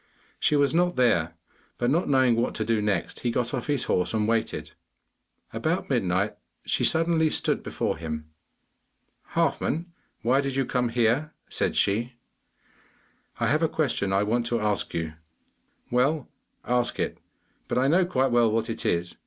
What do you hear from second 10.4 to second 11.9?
did you come here?' said